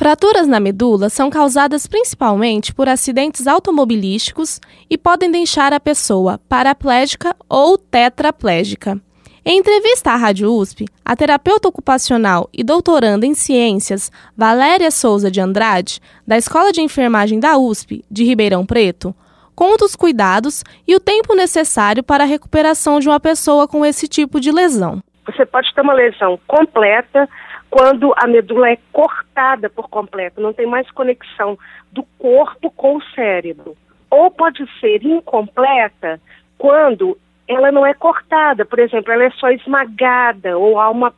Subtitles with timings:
[0.00, 7.36] Fraturas na medula são causadas principalmente por acidentes automobilísticos e podem deixar a pessoa paraplégica
[7.46, 8.98] ou tetraplégica.
[9.44, 15.38] Em entrevista à Rádio USP, a terapeuta ocupacional e doutoranda em ciências Valéria Souza de
[15.38, 19.14] Andrade, da Escola de Enfermagem da USP de Ribeirão Preto,
[19.54, 24.08] conta os cuidados e o tempo necessário para a recuperação de uma pessoa com esse
[24.08, 25.02] tipo de lesão.
[25.26, 27.28] Você pode ter uma lesão completa
[27.70, 31.56] quando a medula é cortada por completo, não tem mais conexão
[31.92, 33.76] do corpo com o cérebro.
[34.10, 36.20] Ou pode ser incompleta
[36.58, 41.14] quando ela não é cortada, por exemplo, ela é só esmagada ou há uma,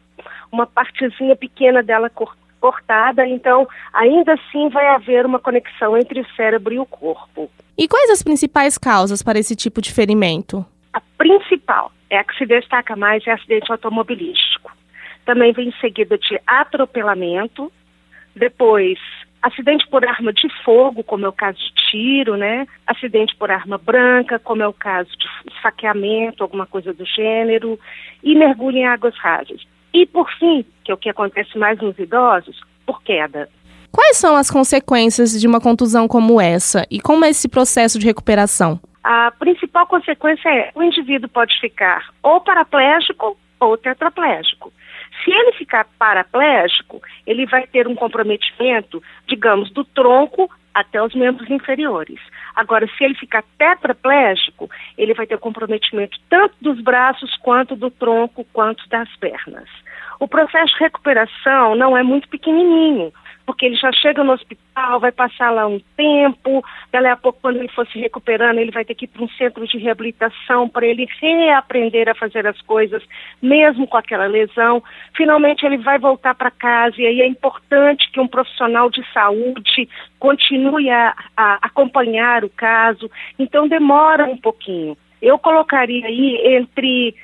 [0.50, 2.10] uma partezinha pequena dela
[2.60, 7.50] cortada, então ainda assim vai haver uma conexão entre o cérebro e o corpo.
[7.76, 10.64] E quais as principais causas para esse tipo de ferimento?
[10.92, 14.70] A principal é a que se destaca mais é acidente automobilístico.
[15.24, 17.72] Também vem seguida de atropelamento,
[18.34, 18.98] depois
[19.42, 22.66] acidente por arma de fogo, como é o caso de tiro, né?
[22.86, 25.26] Acidente por arma branca, como é o caso de
[25.60, 27.78] saqueamento, alguma coisa do gênero,
[28.22, 29.60] e mergulho em águas rasas.
[29.92, 33.48] E por fim, que é o que acontece mais nos idosos, por queda.
[33.90, 38.06] Quais são as consequências de uma contusão como essa e como é esse processo de
[38.06, 38.80] recuperação?
[39.04, 44.72] A principal consequência é o indivíduo pode ficar ou paraplégico ou tetraplégico.
[45.24, 51.50] Se ele ficar paraplégico, ele vai ter um comprometimento, digamos, do tronco até os membros
[51.50, 52.18] inferiores.
[52.56, 58.44] Agora, se ele ficar tetraplégico, ele vai ter comprometimento tanto dos braços, quanto do tronco,
[58.52, 59.68] quanto das pernas.
[60.18, 63.12] O processo de recuperação não é muito pequenininho
[63.44, 67.56] porque ele já chega no hospital, vai passar lá um tempo, dali a pouco, quando
[67.56, 70.86] ele for se recuperando, ele vai ter que ir para um centro de reabilitação para
[70.86, 73.02] ele reaprender a fazer as coisas,
[73.40, 74.82] mesmo com aquela lesão.
[75.14, 79.88] Finalmente, ele vai voltar para casa, e aí é importante que um profissional de saúde
[80.18, 84.96] continue a, a acompanhar o caso, então demora um pouquinho.
[85.20, 87.14] Eu colocaria aí entre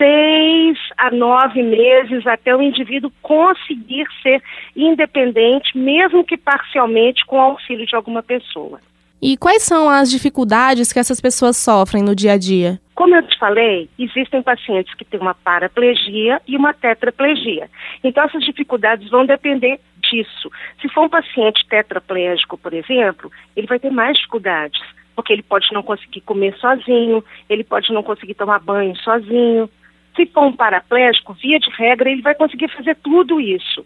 [0.00, 4.42] seis a nove meses até o indivíduo conseguir ser
[4.74, 8.80] independente, mesmo que parcialmente com o auxílio de alguma pessoa.
[9.20, 12.80] E quais são as dificuldades que essas pessoas sofrem no dia a dia?
[12.94, 17.68] Como eu te falei, existem pacientes que têm uma paraplegia e uma tetraplegia.
[18.02, 19.78] Então, essas dificuldades vão depender
[20.10, 20.50] disso.
[20.80, 24.80] Se for um paciente tetraplégico, por exemplo, ele vai ter mais dificuldades,
[25.14, 29.68] porque ele pode não conseguir comer sozinho, ele pode não conseguir tomar banho sozinho,
[30.16, 33.84] se for um paraplégico, via de regra, ele vai conseguir fazer tudo isso.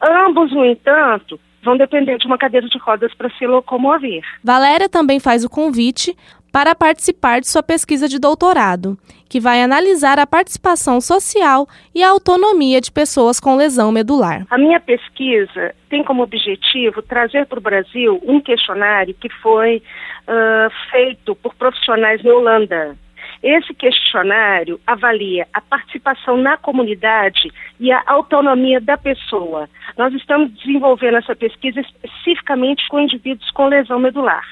[0.00, 4.22] Ambos, no entanto, vão depender de uma cadeira de rodas para se locomover.
[4.42, 6.14] Valéria também faz o convite
[6.52, 8.96] para participar de sua pesquisa de doutorado,
[9.28, 14.46] que vai analisar a participação social e a autonomia de pessoas com lesão medular.
[14.48, 20.70] A minha pesquisa tem como objetivo trazer para o Brasil um questionário que foi uh,
[20.92, 22.96] feito por profissionais na Holanda.
[23.44, 29.68] Esse questionário avalia a participação na comunidade e a autonomia da pessoa.
[29.98, 34.46] Nós estamos desenvolvendo essa pesquisa especificamente com indivíduos com lesão medular.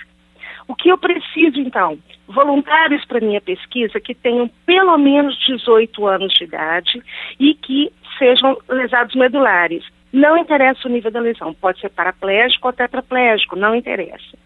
[0.69, 1.99] O que eu preciso, então?
[2.29, 7.03] Voluntários para minha pesquisa que tenham pelo menos 18 anos de idade
[7.41, 9.83] e que sejam lesados medulares.
[10.13, 14.37] Não interessa o nível da lesão, pode ser paraplégico ou tetraplégico, não interessa.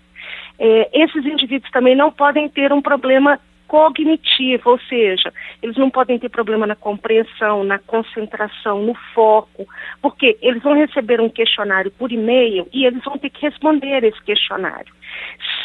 [0.57, 5.32] É, esses indivíduos também não podem ter um problema cognitiva, ou seja,
[5.62, 9.66] eles não podem ter problema na compreensão, na concentração, no foco,
[10.00, 14.22] porque eles vão receber um questionário por e-mail e eles vão ter que responder esse
[14.22, 14.94] questionário.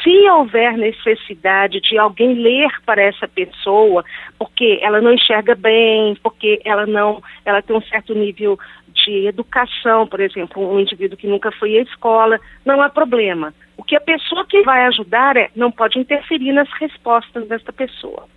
[0.01, 4.03] Se houver necessidade de alguém ler para essa pessoa,
[4.37, 8.57] porque ela não enxerga bem, porque ela não, ela tem um certo nível
[8.93, 13.53] de educação, por exemplo, um indivíduo que nunca foi à escola, não há problema.
[13.81, 18.27] O que a pessoa que vai ajudar é não pode interferir nas respostas desta pessoa.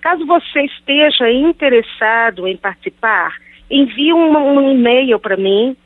[0.00, 3.32] Caso você esteja interessado em participar,
[3.70, 5.76] envie um, um e-mail para mim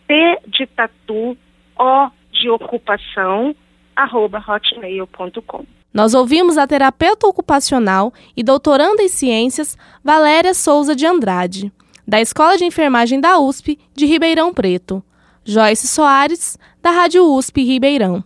[0.08, 1.38] T de tatu,
[1.78, 3.56] O de ocupação,
[3.96, 5.66] arroba hotmail.com.
[5.94, 11.72] Nós ouvimos a terapeuta ocupacional e doutoranda em ciências Valéria Souza de Andrade,
[12.08, 15.04] da Escola de Enfermagem da USP de Ribeirão Preto,
[15.46, 18.24] Joyce Soares, da Rádio USP Ribeirão.